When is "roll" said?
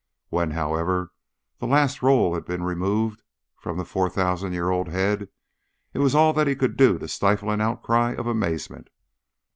2.01-2.33